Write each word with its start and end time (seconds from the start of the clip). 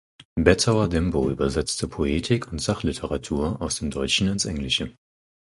Bettauer 0.35 0.87
Dembo 0.89 1.29
übersetzte 1.29 1.87
Poetik 1.87 2.51
und 2.51 2.57
Sachliteratur 2.59 3.61
aus 3.61 3.75
dem 3.75 3.91
Deutschen 3.91 4.29
ins 4.29 4.45
Englische. 4.45 4.93